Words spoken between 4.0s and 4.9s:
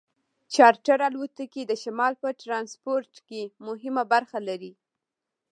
برخه لري